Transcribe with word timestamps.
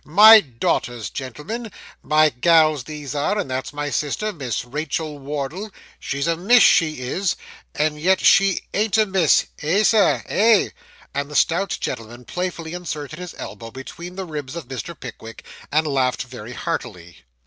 My 0.03 0.39
daughters, 0.41 1.11
gentlemen 1.11 1.71
my 2.01 2.29
gals 2.31 2.85
these 2.85 3.13
are; 3.13 3.37
and 3.37 3.47
that's 3.47 3.71
my 3.71 3.91
sister, 3.91 4.33
Miss 4.33 4.65
Rachael 4.65 5.19
Wardle. 5.19 5.69
She's 5.99 6.25
a 6.25 6.35
Miss, 6.35 6.63
she 6.63 7.01
is; 7.01 7.35
and 7.75 8.01
yet 8.01 8.19
she 8.19 8.61
ain't 8.73 8.97
a 8.97 9.05
Miss 9.05 9.45
eh, 9.61 9.83
Sir, 9.83 10.23
eh?' 10.25 10.69
And 11.13 11.29
the 11.29 11.35
stout 11.35 11.77
gentleman 11.79 12.25
playfully 12.25 12.73
inserted 12.73 13.19
his 13.19 13.35
elbow 13.37 13.69
between 13.69 14.15
the 14.15 14.25
ribs 14.25 14.55
of 14.55 14.69
Mr. 14.69 14.99
Pickwick, 14.99 15.45
and 15.71 15.85
laughed 15.85 16.23
very 16.23 16.53
heartily. 16.53 17.17